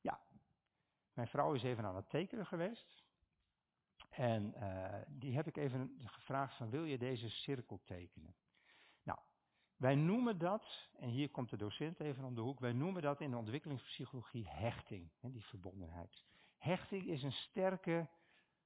[0.00, 0.20] Ja,
[1.12, 3.04] mijn vrouw is even aan het tekenen geweest.
[4.10, 8.34] En uh, die heb ik even gevraagd van wil je deze cirkel tekenen?
[9.76, 13.20] Wij noemen dat, en hier komt de docent even om de hoek, wij noemen dat
[13.20, 16.24] in de ontwikkelingspsychologie hechting, die verbondenheid.
[16.56, 18.08] Hechting is een sterke,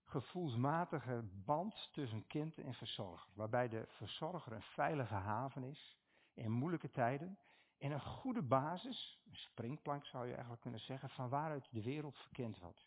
[0.02, 5.96] gevoelsmatige band tussen kind en verzorger, waarbij de verzorger een veilige haven is
[6.34, 7.38] in moeilijke tijden
[7.78, 12.16] en een goede basis, een springplank zou je eigenlijk kunnen zeggen, van waaruit de wereld
[12.16, 12.86] verkend wordt.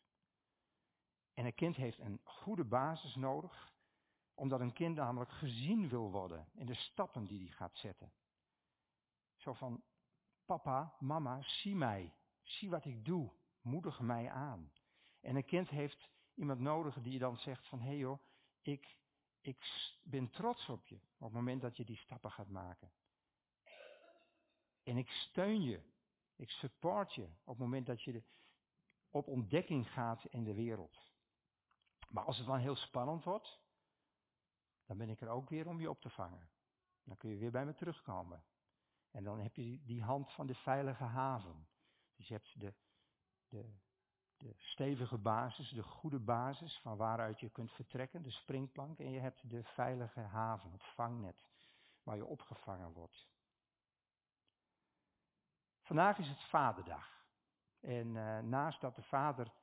[1.33, 3.73] En een kind heeft een goede basis nodig
[4.41, 8.13] omdat een kind namelijk gezien wil worden in de stappen die hij gaat zetten.
[9.35, 9.83] Zo van,
[10.45, 12.13] papa, mama, zie mij.
[12.41, 13.31] Zie wat ik doe.
[13.61, 14.71] Moedig mij aan.
[15.19, 18.19] En een kind heeft iemand nodig die dan zegt van, hé hey joh,
[18.61, 18.97] ik,
[19.41, 22.91] ik ben trots op je op het moment dat je die stappen gaat maken.
[24.83, 25.81] En ik steun je.
[26.35, 28.23] Ik support je op het moment dat je
[29.09, 31.11] op ontdekking gaat in de wereld.
[32.09, 33.59] Maar als het dan heel spannend wordt,
[34.91, 36.49] dan ben ik er ook weer om je op te vangen.
[37.03, 38.43] Dan kun je weer bij me terugkomen.
[39.11, 41.67] En dan heb je die hand van de veilige haven.
[42.15, 42.73] Dus je hebt de,
[43.47, 43.73] de,
[44.37, 48.99] de stevige basis, de goede basis van waaruit je kunt vertrekken, de springplank.
[48.99, 51.49] En je hebt de veilige haven, het vangnet,
[52.03, 53.27] waar je opgevangen wordt.
[55.81, 57.25] Vandaag is het Vaderdag.
[57.79, 59.53] En uh, naast dat de vader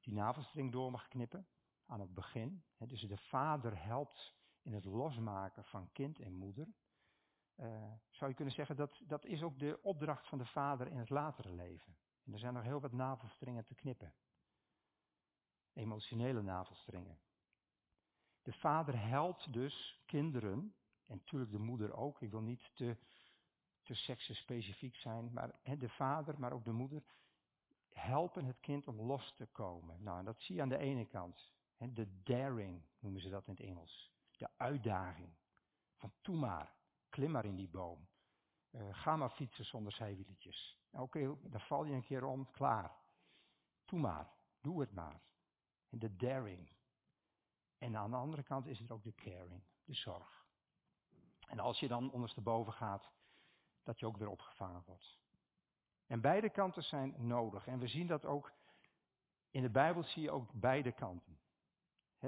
[0.00, 1.46] die navelstring door mag knippen,
[1.86, 2.64] aan het begin.
[2.76, 6.68] Hè, dus de vader helpt in het losmaken van kind en moeder.
[7.56, 10.98] Uh, zou je kunnen zeggen dat dat is ook de opdracht van de vader in
[10.98, 11.96] het latere leven.
[12.24, 14.14] En er zijn nog heel wat navelstringen te knippen.
[15.72, 17.20] Emotionele navelstringen.
[18.42, 20.74] De vader helpt dus kinderen,
[21.06, 22.96] en natuurlijk de moeder ook, ik wil niet te,
[23.82, 23.94] te
[24.34, 27.02] specifiek zijn, maar hè, de vader, maar ook de moeder,
[27.88, 30.02] helpen het kind om los te komen.
[30.02, 31.52] Nou, en dat zie je aan de ene kant.
[31.90, 34.12] De daring noemen ze dat in het Engels.
[34.36, 35.34] De uitdaging.
[35.96, 36.74] Van toe maar,
[37.08, 38.08] klim maar in die boom.
[38.70, 40.78] Uh, ga maar fietsen zonder zijwieletjes.
[40.90, 42.96] Oké, okay, daar val je een keer om, klaar.
[43.84, 45.20] Toe maar, doe het maar.
[45.88, 46.72] En de daring.
[47.78, 50.46] En aan de andere kant is het ook de caring, de zorg.
[51.46, 53.10] En als je dan ondersteboven gaat,
[53.82, 55.18] dat je ook weer opgevangen wordt.
[56.06, 57.66] En beide kanten zijn nodig.
[57.66, 58.52] En we zien dat ook,
[59.50, 61.41] in de Bijbel zie je ook beide kanten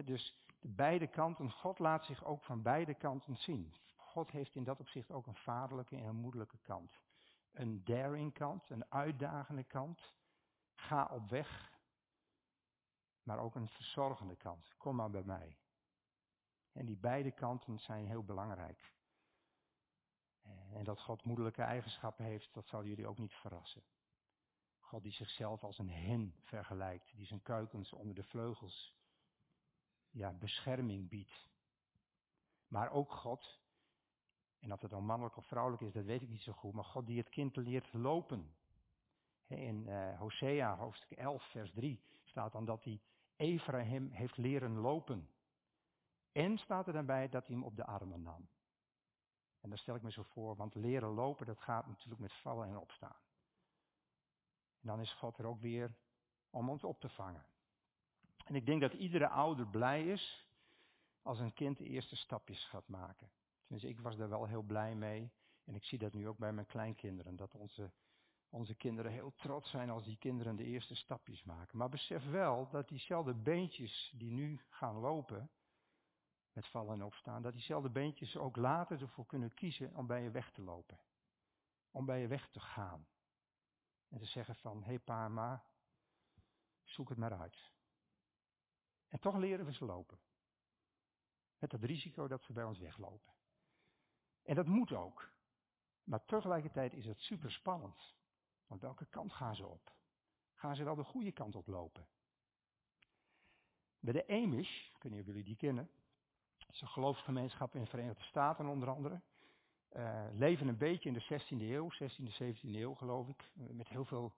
[0.03, 3.75] dus de beide kanten, God laat zich ook van beide kanten zien.
[3.97, 7.01] God heeft in dat opzicht ook een vaderlijke en een moederlijke kant.
[7.53, 10.15] Een daring kant, een uitdagende kant.
[10.75, 11.73] Ga op weg.
[13.23, 14.75] Maar ook een verzorgende kant.
[14.77, 15.59] Kom maar bij mij.
[16.73, 18.93] En die beide kanten zijn heel belangrijk.
[20.73, 23.83] En dat God moederlijke eigenschappen heeft, dat zal jullie ook niet verrassen.
[24.79, 28.94] God die zichzelf als een hen vergelijkt, die zijn kuikens onder de vleugels
[30.15, 31.49] ja, bescherming biedt.
[32.69, 33.61] Maar ook God,
[34.59, 36.85] en of het dan mannelijk of vrouwelijk is, dat weet ik niet zo goed, maar
[36.85, 38.55] God die het kind leert lopen.
[39.47, 43.01] In uh, Hosea hoofdstuk 11 vers 3 staat dan dat hij
[43.37, 45.29] Ephraim heeft leren lopen.
[46.33, 48.49] En staat er daarbij dat hij hem op de armen nam.
[49.61, 52.69] En dat stel ik me zo voor, want leren lopen, dat gaat natuurlijk met vallen
[52.69, 53.21] en opstaan.
[54.81, 55.97] En dan is God er ook weer
[56.51, 57.47] om ons op te vangen.
[58.45, 60.47] En ik denk dat iedere ouder blij is
[61.23, 63.31] als een kind de eerste stapjes gaat maken.
[63.61, 65.33] Tenminste, ik was daar wel heel blij mee.
[65.65, 67.37] En ik zie dat nu ook bij mijn kleinkinderen.
[67.37, 67.93] Dat onze,
[68.49, 71.79] onze kinderen heel trots zijn als die kinderen de eerste stapjes maken.
[71.79, 75.51] Maar besef wel dat diezelfde beentjes die nu gaan lopen,
[76.53, 80.31] met vallen en opstaan, dat diezelfde beentjes ook later ervoor kunnen kiezen om bij je
[80.31, 81.01] weg te lopen.
[81.91, 83.07] Om bij je weg te gaan.
[84.09, 85.65] En te zeggen van, hé hey pa, ma,
[86.83, 87.74] zoek het maar uit.
[89.15, 90.19] En toch leren we ze lopen.
[91.59, 93.33] Met het risico dat ze bij ons weglopen.
[94.43, 95.31] En dat moet ook.
[96.05, 98.15] Maar tegelijkertijd is het super spannend.
[98.67, 99.93] Want welke kant gaan ze op?
[100.55, 102.07] Gaan ze wel de goede kant op lopen?
[103.99, 105.91] Bij de Amish, of jullie die kennen,
[106.59, 109.21] dat is een geloofsgemeenschap in de Verenigde Staten onder andere,
[109.93, 114.05] uh, leven een beetje in de 16e eeuw, 16e, 17e eeuw geloof ik, met heel
[114.05, 114.35] veel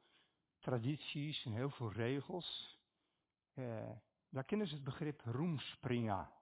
[0.58, 2.78] tradities en heel veel regels.
[3.54, 3.90] Uh,
[4.28, 6.32] daar kennen ze het begrip roemspringa.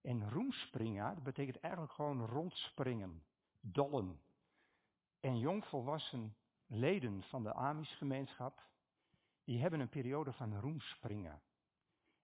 [0.00, 3.24] En roemspringa, dat betekent eigenlijk gewoon rondspringen,
[3.60, 4.20] dollen.
[5.20, 6.36] En jongvolwassen
[6.66, 8.68] leden van de Amish-gemeenschap,
[9.44, 11.42] die hebben een periode van roemspringen.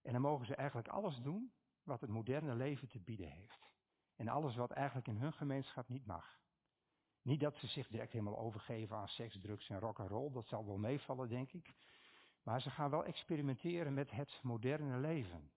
[0.03, 3.69] En dan mogen ze eigenlijk alles doen wat het moderne leven te bieden heeft.
[4.17, 6.39] En alles wat eigenlijk in hun gemeenschap niet mag.
[7.23, 10.47] Niet dat ze zich direct helemaal overgeven aan seks, drugs en rock and roll, dat
[10.47, 11.75] zal wel meevallen, denk ik.
[12.43, 15.51] Maar ze gaan wel experimenteren met het moderne leven.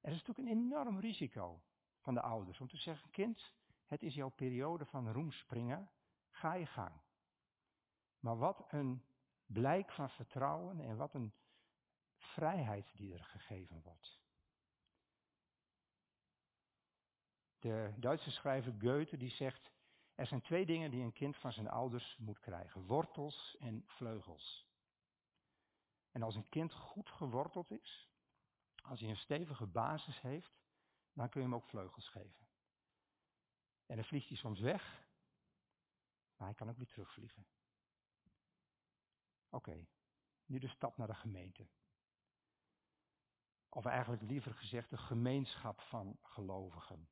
[0.00, 1.62] Er is natuurlijk een enorm risico
[2.00, 3.52] van de ouders om te zeggen, kind,
[3.86, 5.90] het is jouw periode van roemspringen,
[6.30, 7.00] ga je gang.
[8.20, 9.04] Maar wat een
[9.46, 11.32] blijk van vertrouwen en wat een
[12.16, 14.20] vrijheid die er gegeven wordt.
[17.58, 19.72] De Duitse schrijver Goethe die zegt,
[20.14, 24.71] er zijn twee dingen die een kind van zijn ouders moet krijgen, wortels en vleugels.
[26.12, 28.10] En als een kind goed geworteld is,
[28.82, 30.60] als hij een stevige basis heeft,
[31.12, 32.46] dan kun je hem ook vleugels geven.
[33.86, 35.06] En dan vliegt hij soms weg,
[36.36, 37.46] maar hij kan ook weer terugvliegen.
[39.48, 39.86] Oké,
[40.44, 41.68] nu de stap naar de gemeente.
[43.68, 47.08] Of eigenlijk liever gezegd de gemeenschap van gelovigen.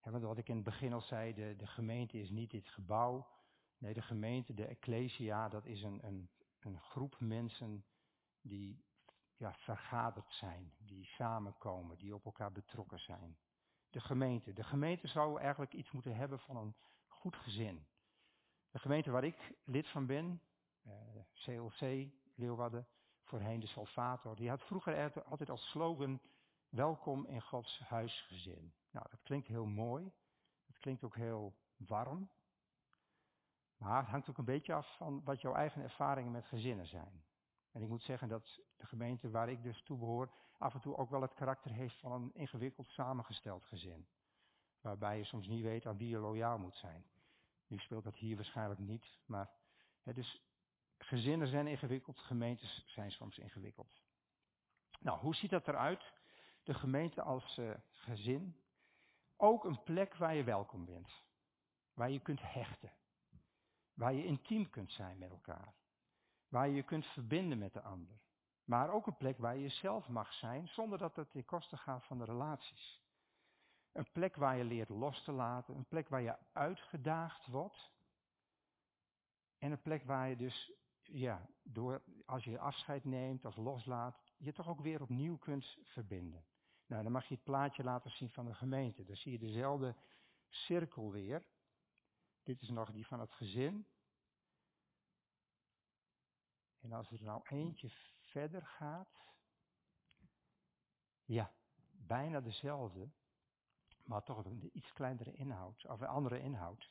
[0.00, 3.28] want wat ik in het begin al zei, de, de gemeente is niet dit gebouw.
[3.78, 7.84] Nee, de gemeente, de ecclesia, dat is een, een, een groep mensen
[8.40, 8.84] die
[9.36, 13.38] ja, vergaderd zijn, die samenkomen, die op elkaar betrokken zijn.
[13.90, 14.52] De gemeente.
[14.52, 17.86] De gemeente zou eigenlijk iets moeten hebben van een goed gezin.
[18.70, 20.42] De gemeente waar ik lid van ben,
[20.82, 20.92] uh,
[21.32, 22.88] CLC, Leeuwarden,
[23.22, 26.20] voorheen de Salvator, die had vroeger altijd als slogan,
[26.68, 28.74] welkom in Gods huisgezin.
[28.90, 30.12] Nou, dat klinkt heel mooi,
[30.66, 32.30] dat klinkt ook heel warm,
[33.78, 37.24] maar het hangt ook een beetje af van wat jouw eigen ervaringen met gezinnen zijn.
[37.72, 40.96] En ik moet zeggen dat de gemeente waar ik dus toe behoor af en toe
[40.96, 44.08] ook wel het karakter heeft van een ingewikkeld samengesteld gezin.
[44.80, 47.04] Waarbij je soms niet weet aan wie je loyaal moet zijn.
[47.66, 49.50] Nu speelt dat hier waarschijnlijk niet, maar
[50.02, 50.42] hè, dus
[50.98, 54.02] gezinnen zijn ingewikkeld, gemeentes zijn soms ingewikkeld.
[55.00, 56.12] Nou, hoe ziet dat eruit?
[56.62, 58.60] De gemeente als uh, gezin.
[59.36, 61.22] Ook een plek waar je welkom bent.
[61.94, 62.92] Waar je kunt hechten.
[63.98, 65.74] Waar je intiem kunt zijn met elkaar.
[66.48, 68.20] Waar je je kunt verbinden met de ander.
[68.64, 72.04] Maar ook een plek waar je zelf mag zijn zonder dat het ten koste gaat
[72.04, 73.02] van de relaties.
[73.92, 75.74] Een plek waar je leert los te laten.
[75.74, 77.92] Een plek waar je uitgedaagd wordt.
[79.58, 84.52] En een plek waar je dus, ja, door, als je afscheid neemt of loslaat, je
[84.52, 86.44] toch ook weer opnieuw kunt verbinden.
[86.86, 89.04] Nou, dan mag je het plaatje laten zien van de gemeente.
[89.04, 89.94] Dan zie je dezelfde
[90.48, 91.44] cirkel weer.
[92.48, 93.86] Dit is nog die van het gezin.
[96.80, 97.88] En als er nou eentje
[98.20, 99.32] verder gaat,
[101.24, 101.52] ja,
[101.92, 103.10] bijna dezelfde,
[104.04, 106.90] maar toch een iets kleinere inhoud, of een andere inhoud.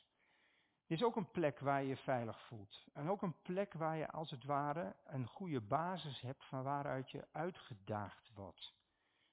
[0.86, 2.86] Is ook een plek waar je je veilig voelt.
[2.92, 7.10] En ook een plek waar je als het ware een goede basis hebt van waaruit
[7.10, 8.74] je uitgedaagd wordt.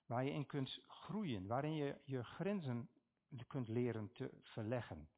[0.05, 2.89] Waar je in kunt groeien, waarin je je grenzen
[3.47, 5.09] kunt leren te verleggen.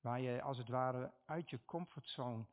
[0.00, 2.44] Waar je als het ware uit je comfortzone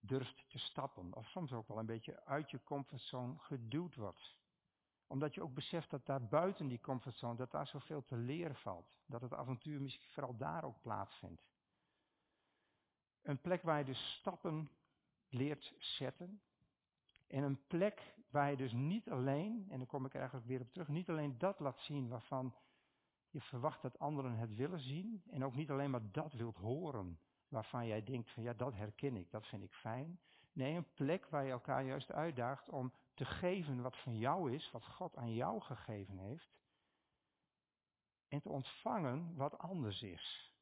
[0.00, 1.14] durft te stappen.
[1.14, 4.36] Of soms ook wel een beetje uit je comfortzone geduwd wordt.
[5.06, 8.96] Omdat je ook beseft dat daar buiten die comfortzone, dat daar zoveel te leren valt.
[9.06, 11.42] Dat het avontuur misschien vooral daar ook plaatsvindt.
[13.22, 14.70] Een plek waar je dus stappen
[15.28, 16.42] leert zetten.
[17.26, 20.72] En een plek waar je dus niet alleen, en dan kom ik eigenlijk weer op
[20.72, 22.54] terug, niet alleen dat laat zien waarvan
[23.30, 27.18] Je verwacht dat anderen het willen zien en ook niet alleen maar dat wilt horen
[27.48, 30.20] waarvan jij denkt van ja, dat herken ik, dat vind ik fijn.
[30.52, 34.70] Nee, een plek waar je elkaar juist uitdaagt om te geven wat van jou is,
[34.70, 36.56] wat God aan jou gegeven heeft.
[38.28, 40.52] En te ontvangen wat anders is.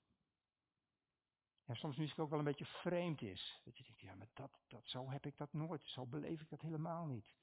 [1.64, 3.60] Ja, soms misschien ook wel een beetje vreemd is.
[3.64, 6.48] Dat je denkt, ja, maar dat, dat, zo heb ik dat nooit, zo beleef ik
[6.48, 7.34] dat helemaal niet.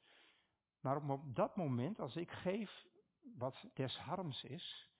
[0.79, 2.85] Maar op dat moment, als ik geef
[3.37, 4.92] wat des harms is,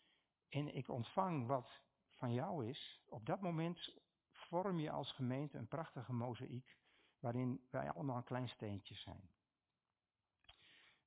[0.54, 1.82] en ik ontvang wat
[2.14, 6.78] van jou is, op dat moment vorm je als gemeente een prachtige mozaïek
[7.20, 9.30] waarin wij allemaal een klein steentje zijn.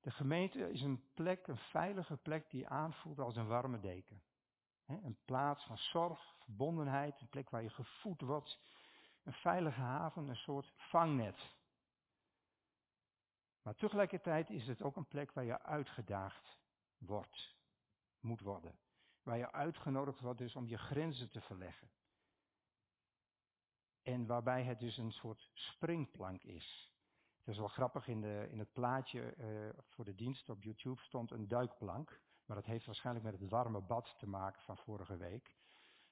[0.01, 4.23] De gemeente is een plek, een veilige plek die aanvoelt als een warme deken.
[4.87, 8.61] Een plaats van zorg, verbondenheid, een plek waar je gevoed wordt,
[9.23, 11.55] een veilige haven, een soort vangnet.
[13.63, 16.59] Maar tegelijkertijd is het ook een plek waar je uitgedaagd
[16.99, 17.57] wordt,
[18.21, 18.86] moet worden.
[19.27, 21.91] Waar je uitgenodigd wordt dus om je grenzen te verleggen.
[24.03, 26.93] En waarbij het dus een soort springplank is.
[27.39, 31.03] Het is wel grappig, in, de, in het plaatje uh, voor de dienst op YouTube
[31.03, 32.21] stond een duikplank.
[32.45, 35.55] Maar dat heeft waarschijnlijk met het warme bad te maken van vorige week.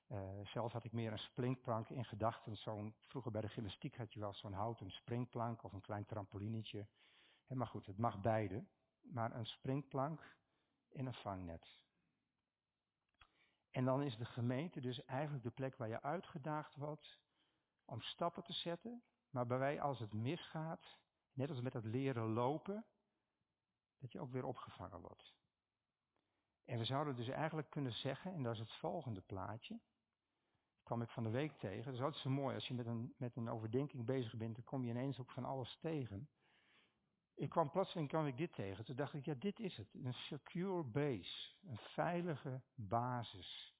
[0.09, 2.57] Uh, zelf had ik meer een springplank in gedachten.
[2.99, 6.87] Vroeger bij de gymnastiek had je wel zo'n houten springplank of een klein trampolinetje.
[7.47, 8.65] Maar goed, het mag beide.
[9.01, 10.37] Maar een springplank
[10.89, 11.84] in een vangnet.
[13.75, 17.19] En dan is de gemeente dus eigenlijk de plek waar je uitgedaagd wordt
[17.85, 20.99] om stappen te zetten, maar bij wij als het misgaat,
[21.33, 22.87] net als met het leren lopen,
[23.99, 25.35] dat je ook weer opgevangen wordt.
[26.65, 29.81] En we zouden dus eigenlijk kunnen zeggen, en dat is het volgende plaatje,
[30.75, 32.87] dat kwam ik van de week tegen, dat is altijd zo mooi, als je met
[32.87, 36.29] een, met een overdenking bezig bent, dan kom je ineens ook van alles tegen.
[37.35, 38.85] Ik kwam plotseling kwam ik dit tegen.
[38.85, 39.95] Toen dacht ik, ja, dit is het.
[39.95, 41.55] Een secure base.
[41.67, 43.75] Een veilige basis.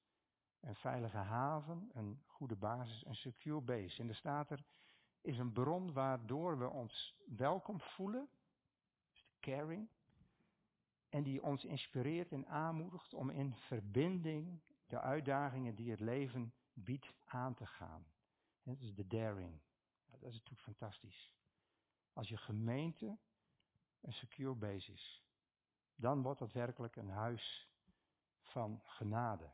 [0.61, 4.03] Een veilige haven, een goede basis, een secure base.
[4.03, 4.65] En er staat er,
[5.21, 8.29] is een bron waardoor we ons welkom voelen.
[9.11, 9.89] Dus de caring.
[11.09, 17.13] En die ons inspireert en aanmoedigt om in verbinding de uitdagingen die het leven biedt
[17.25, 18.07] aan te gaan.
[18.63, 19.61] Dat is de daring.
[20.07, 21.33] dat is natuurlijk fantastisch.
[22.13, 23.19] Als je gemeente
[24.05, 25.23] een secure basis.
[25.95, 27.69] Dan wordt het werkelijk een huis
[28.41, 29.51] van genade.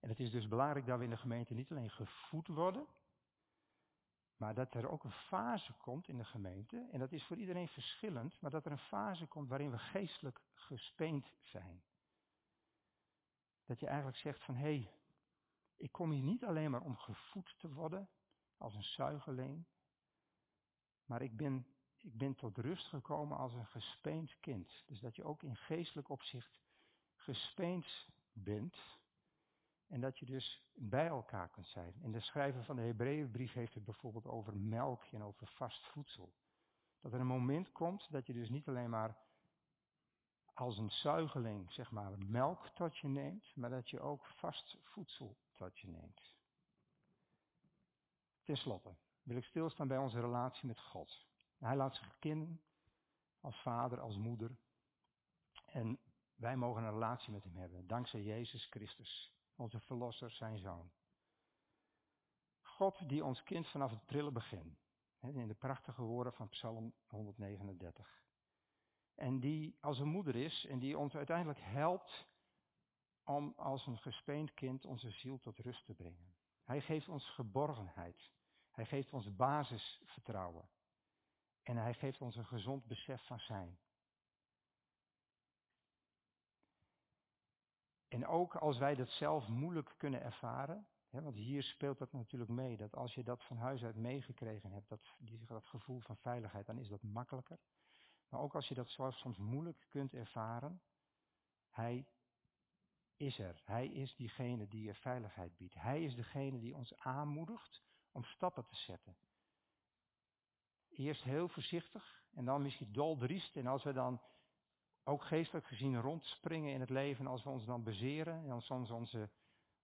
[0.00, 2.86] En het is dus belangrijk dat we in de gemeente niet alleen gevoed worden,
[4.36, 7.68] maar dat er ook een fase komt in de gemeente, en dat is voor iedereen
[7.68, 11.82] verschillend, maar dat er een fase komt waarin we geestelijk gespeend zijn.
[13.64, 14.90] Dat je eigenlijk zegt van hé, hey,
[15.76, 18.08] ik kom hier niet alleen maar om gevoed te worden
[18.56, 19.64] als een zuigeling,
[21.04, 21.66] maar ik ben
[22.06, 24.84] ik ben tot rust gekomen als een gespeend kind.
[24.86, 26.60] Dus dat je ook in geestelijk opzicht
[27.14, 28.76] gespeend bent.
[29.86, 31.94] En dat je dus bij elkaar kunt zijn.
[32.02, 36.32] In de schrijver van de Hebreeënbrief heeft het bijvoorbeeld over melk en over vast voedsel.
[37.00, 39.16] Dat er een moment komt dat je dus niet alleen maar
[40.54, 45.36] als een zuigeling, zeg maar, melk tot je neemt, maar dat je ook vast voedsel
[45.52, 46.34] tot je neemt.
[48.42, 51.26] Ten slotte wil ik stilstaan bij onze relatie met God.
[51.58, 52.60] Hij laat zich kennen
[53.40, 54.56] als vader, als moeder.
[55.66, 55.98] En
[56.34, 60.90] wij mogen een relatie met hem hebben, dankzij Jezus Christus, onze verlosser, zijn zoon.
[62.60, 64.78] God die ons kind vanaf het prille begin,
[65.20, 68.24] in de prachtige woorden van Psalm 139.
[69.14, 72.26] En die als een moeder is en die ons uiteindelijk helpt
[73.24, 76.34] om als een gespeend kind onze ziel tot rust te brengen.
[76.64, 78.30] Hij geeft ons geborgenheid.
[78.70, 80.68] Hij geeft ons basisvertrouwen.
[81.66, 83.78] En hij geeft ons een gezond besef van zijn.
[88.08, 92.50] En ook als wij dat zelf moeilijk kunnen ervaren, hè, want hier speelt dat natuurlijk
[92.50, 95.14] mee, dat als je dat van huis uit meegekregen hebt, dat,
[95.46, 97.58] dat gevoel van veiligheid, dan is dat makkelijker.
[98.28, 100.82] Maar ook als je dat zelf soms moeilijk kunt ervaren,
[101.70, 102.06] hij
[103.16, 103.62] is er.
[103.64, 105.74] Hij is diegene die je veiligheid biedt.
[105.74, 109.16] Hij is degene die ons aanmoedigt om stappen te zetten.
[110.96, 113.56] Eerst heel voorzichtig en dan misschien doldriest.
[113.56, 114.20] En als we dan
[115.04, 119.30] ook geestelijk gezien rondspringen in het leven, als we ons dan bezeren en soms onze,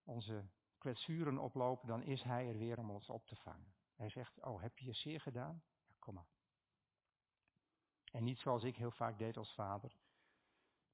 [0.05, 0.45] onze
[0.79, 3.75] kwetsuren oplopen, dan is Hij er weer om ons op te vangen.
[3.97, 5.63] Hij zegt, oh heb je je zeer gedaan?
[5.87, 6.31] Ja, kom maar.
[8.13, 9.93] En niet zoals ik heel vaak deed als vader,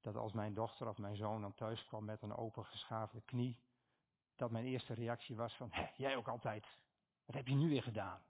[0.01, 3.57] dat als mijn dochter of mijn zoon dan thuis kwam met een open geschaafde knie,
[4.35, 6.67] dat mijn eerste reactie was van, jij ook altijd,
[7.25, 8.21] wat heb je nu weer gedaan?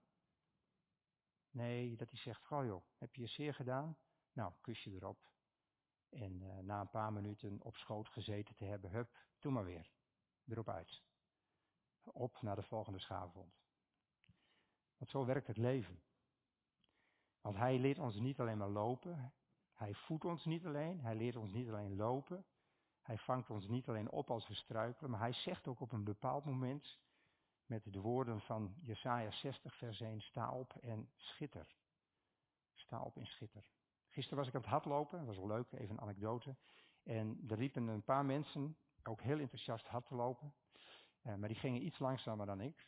[1.60, 3.98] Nee, dat hij zegt, goh joh, heb je je zeer gedaan?
[4.34, 5.32] Nou, kus je erop.
[6.10, 9.92] En eh, na een paar minuten op schoot gezeten te hebben, hup, doe maar weer.
[10.48, 11.04] Erop uit.
[12.04, 13.62] Op naar de volgende schaafwond.
[14.98, 16.02] Want zo werkt het leven.
[17.42, 19.34] Want hij leert ons niet alleen maar lopen.
[19.74, 21.00] Hij voedt ons niet alleen.
[21.00, 22.46] Hij leert ons niet alleen lopen.
[23.02, 25.12] Hij vangt ons niet alleen op als we struikelen.
[25.12, 27.00] Maar hij zegt ook op een bepaald moment
[27.70, 30.22] met de woorden van Jesaja 60 vers 1.
[30.22, 31.76] Sta op en schitter.
[32.74, 33.64] Sta op en schitter.
[34.10, 35.18] Gisteren was ik aan het hardlopen.
[35.18, 35.72] Dat was wel leuk.
[35.72, 36.56] Even een anekdote.
[37.04, 40.54] En er liepen een paar mensen ook heel enthousiast hard te lopen.
[41.24, 42.88] Uh, maar die gingen iets langzamer dan ik.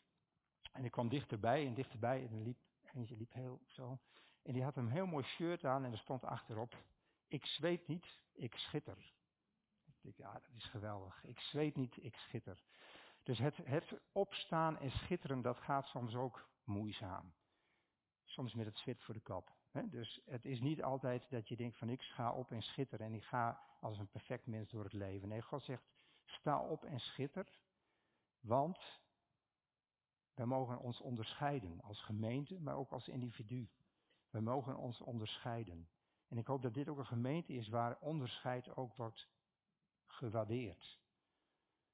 [0.71, 2.59] En ik kwam dichterbij en dichterbij en er liep,
[2.93, 3.99] eentje liep heel zo.
[4.41, 6.83] En die had een heel mooi shirt aan en er stond achterop,
[7.27, 8.97] ik zweet niet, ik schitter.
[9.85, 11.23] Ik dacht, ja, dat is geweldig.
[11.23, 12.63] Ik zweet niet, ik schitter.
[13.23, 17.33] Dus het, het opstaan en schitteren, dat gaat soms ook moeizaam.
[18.23, 19.51] Soms met het zwit voor de kop.
[19.71, 23.13] Dus het is niet altijd dat je denkt van ik ga op en schitter en
[23.13, 25.27] ik ga als een perfect mens door het leven.
[25.27, 25.83] Nee, God zegt
[26.23, 27.59] sta op en schitter,
[28.39, 29.01] want
[30.33, 33.69] wij mogen ons onderscheiden als gemeente, maar ook als individu.
[34.29, 35.89] We mogen ons onderscheiden.
[36.27, 39.27] En ik hoop dat dit ook een gemeente is waar onderscheid ook wordt
[40.05, 40.99] gewaardeerd.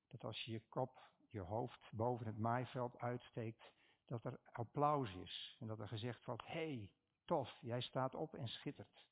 [0.07, 3.71] Dat als je je kop, je hoofd boven het maaiveld uitsteekt,
[4.05, 5.57] dat er applaus is.
[5.59, 6.91] En dat er gezegd wordt, hé, hey,
[7.25, 9.07] tof, jij staat op en schittert.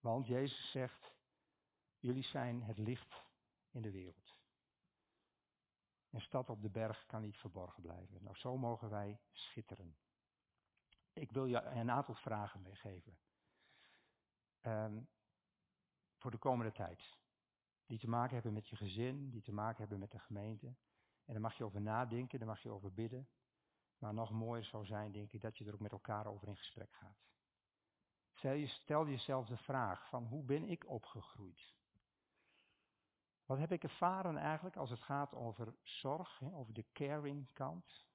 [0.00, 1.14] Want Jezus zegt,
[1.98, 3.24] jullie zijn het licht
[3.70, 4.34] in de wereld.
[6.10, 8.22] Een stad op de berg kan niet verborgen blijven.
[8.22, 9.96] Nou, zo mogen wij schitteren.
[11.12, 13.18] Ik wil je een aantal vragen meegeven.
[14.62, 15.08] Um,
[16.16, 17.16] voor de komende tijd.
[17.86, 20.66] Die te maken hebben met je gezin, die te maken hebben met de gemeente.
[21.24, 23.28] En daar mag je over nadenken, daar mag je over bidden.
[23.98, 26.56] Maar nog mooier zou zijn, denk ik, dat je er ook met elkaar over in
[26.56, 27.24] gesprek gaat.
[28.34, 31.74] Stel, je, stel jezelf de vraag van hoe ben ik opgegroeid?
[33.44, 38.06] Wat heb ik ervaren eigenlijk als het gaat over zorg, over de caring kant?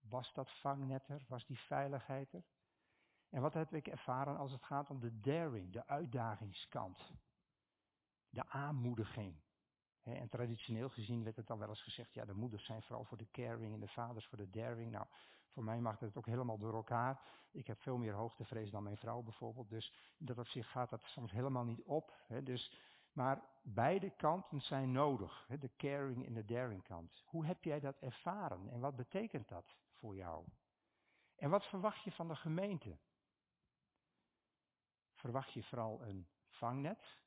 [0.00, 1.24] Was dat vangnet er?
[1.28, 2.44] Was die veiligheid er?
[3.28, 7.12] En wat heb ik ervaren als het gaat om de daring, de uitdagingskant?
[8.34, 9.42] De aanmoediging.
[10.02, 13.18] En traditioneel gezien werd het dan wel eens gezegd, ja de moeders zijn vooral voor
[13.18, 14.90] de caring en de vaders voor de daring.
[14.90, 15.06] Nou,
[15.48, 17.20] voor mij mag het ook helemaal door elkaar.
[17.50, 19.68] Ik heb veel meer hoogtevrees dan mijn vrouw bijvoorbeeld.
[19.68, 22.16] Dus dat opzicht gaat dat soms helemaal niet op.
[22.42, 22.78] Dus
[23.12, 27.22] maar beide kanten zijn nodig, de caring en de daring kant.
[27.26, 30.46] Hoe heb jij dat ervaren en wat betekent dat voor jou?
[31.36, 32.98] En wat verwacht je van de gemeente?
[35.14, 37.18] Verwacht je vooral een vangnet,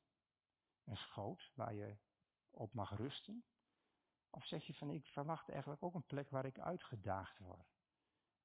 [0.88, 1.98] een schoot waar je
[2.50, 3.44] op mag rusten?
[4.30, 7.76] Of zeg je van ik verwacht eigenlijk ook een plek waar ik uitgedaagd word?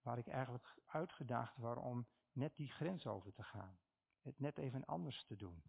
[0.02, 3.78] Waar ik eigenlijk uitgedaagd word om net die grens over te gaan.
[4.20, 5.62] Het net even anders te doen.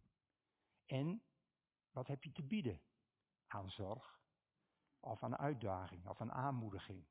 [0.86, 1.24] En
[1.92, 2.82] wat heb je te bieden
[3.48, 4.22] aan zorg
[5.00, 7.06] of aan uitdaging of aan aanmoediging?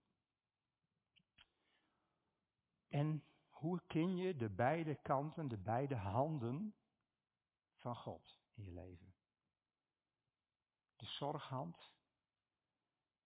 [2.88, 6.74] En hoe ken je de beide kanten, de beide handen
[7.76, 9.11] van God in je leven?
[11.02, 11.90] De zorghand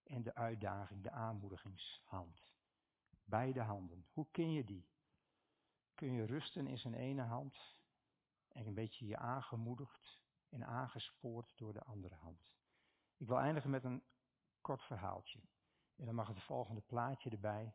[0.03, 2.55] en de uitdaging, de aanmoedigingshand.
[3.25, 4.07] Beide handen.
[4.13, 4.89] Hoe ken je die?
[5.95, 7.77] Kun je rusten in zijn ene hand
[8.49, 12.49] en een beetje je aangemoedigd en aangespoord door de andere hand.
[13.17, 14.05] Ik wil eindigen met een
[14.61, 15.41] kort verhaaltje.
[15.97, 17.75] En dan mag het volgende plaatje erbij.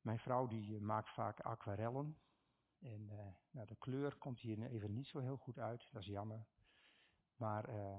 [0.00, 2.18] Mijn vrouw die eh, maakt vaak aquarellen.
[2.78, 6.08] En uh, nou, de kleur komt hier even niet zo heel goed uit, dat is
[6.08, 6.46] jammer.
[7.38, 7.98] Maar uh,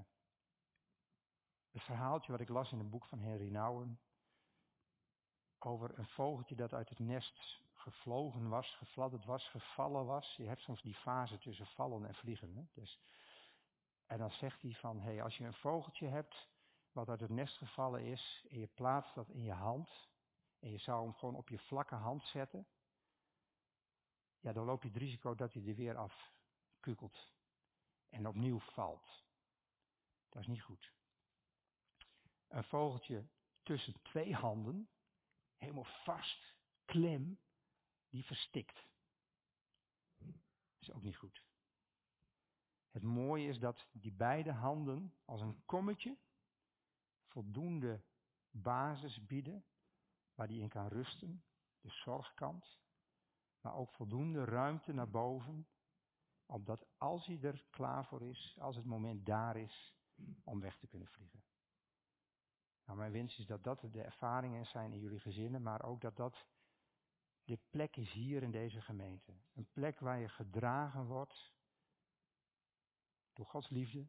[1.72, 4.00] het verhaaltje wat ik las in een boek van Henry Nouwen.
[5.60, 10.36] Over een vogeltje dat uit het nest gevlogen was, gefladderd was, gevallen was.
[10.36, 12.56] Je hebt soms die fase tussen vallen en vliegen.
[12.56, 12.64] Hè?
[12.74, 13.00] Dus,
[14.06, 16.48] en dan zegt hij van, hey, als je een vogeltje hebt
[16.92, 20.10] wat uit het nest gevallen is en je plaatst dat in je hand
[20.60, 22.68] en je zou hem gewoon op je vlakke hand zetten,
[24.40, 27.34] ja, dan loop je het risico dat hij er weer afkukelt
[28.10, 29.29] en opnieuw valt.
[30.30, 30.94] Dat is niet goed.
[32.48, 33.28] Een vogeltje
[33.64, 34.90] tussen twee handen,
[35.58, 36.56] helemaal vast,
[36.86, 37.40] klem,
[38.10, 38.88] die verstikt.
[40.18, 40.36] Dat
[40.80, 41.44] is ook niet goed.
[42.92, 46.18] Het mooie is dat die beide handen als een kommetje
[47.28, 48.04] voldoende
[48.52, 49.66] basis bieden
[50.34, 51.44] waar die in kan rusten,
[51.82, 52.80] de zorgkant,
[53.62, 55.68] maar ook voldoende ruimte naar boven,
[56.46, 59.94] opdat als hij er klaar voor is, als het moment daar is,
[60.44, 61.44] om weg te kunnen vliegen.
[62.86, 66.16] Nou, mijn wens is dat dat de ervaringen zijn in jullie gezinnen, maar ook dat
[66.16, 66.46] dat
[67.50, 69.34] Dit plek is hier in deze gemeente.
[69.54, 71.54] Een plek waar je gedragen wordt
[73.34, 74.08] door Gods liefde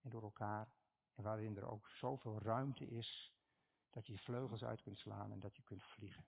[0.00, 0.74] en door elkaar.
[1.14, 3.34] En waarin er ook zoveel ruimte is
[3.90, 6.26] dat je je vleugels uit kunt slaan en dat je kunt vliegen.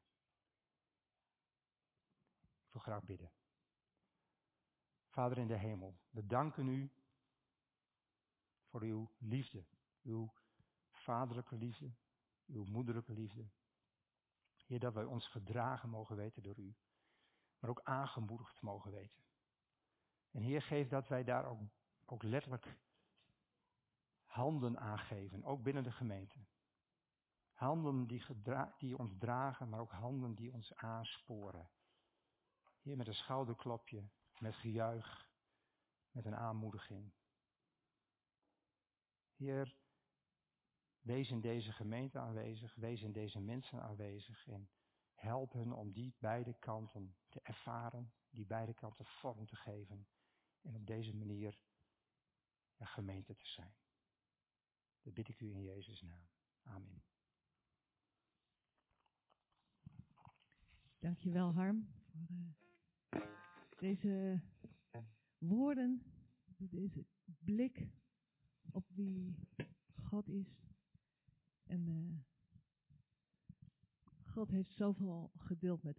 [2.41, 3.33] Ik wil graag bidden.
[5.09, 6.93] Vader in de hemel, we danken u
[8.75, 9.65] voor uw liefde,
[10.03, 10.33] uw
[10.91, 11.95] vaderlijke liefde,
[12.47, 13.49] uw moederlijke liefde.
[14.67, 16.77] Heer, dat wij ons gedragen mogen weten door u,
[17.59, 19.23] maar ook aangemoedigd mogen weten.
[20.31, 21.61] En Heer, geef dat wij daar ook,
[22.05, 22.79] ook letterlijk
[24.25, 26.39] handen aangeven, ook binnen de gemeente.
[27.53, 28.25] Handen die,
[28.79, 31.71] die ons dragen, maar ook handen die ons aansporen.
[32.81, 34.09] Heer, met een schouderklopje,
[34.39, 35.29] met gejuich,
[36.11, 37.13] met een aanmoediging.
[41.01, 44.71] Wees in deze gemeente aanwezig, wees in deze mensen aanwezig en
[45.15, 50.07] help hen om die beide kanten te ervaren, die beide kanten vorm te geven
[50.63, 51.61] en op deze manier
[52.77, 53.75] een gemeente te zijn.
[55.03, 56.29] Dat bid ik u in Jezus' naam.
[56.63, 57.03] Amen.
[60.99, 62.31] Dankjewel Harm voor
[63.11, 63.29] uh,
[63.79, 64.41] deze
[65.39, 66.03] woorden,
[66.57, 67.89] deze blik
[68.75, 69.35] op wie
[70.03, 70.63] God is.
[71.65, 72.19] En uh,
[74.25, 75.93] God heeft zoveel gedeeld met